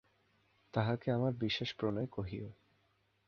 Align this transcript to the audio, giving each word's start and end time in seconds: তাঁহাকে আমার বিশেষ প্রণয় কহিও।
তাঁহাকে 0.73 1.07
আমার 1.11 1.33
বিশেষ 1.33 1.69
প্রণয় 1.75 2.07
কহিও। 2.07 2.49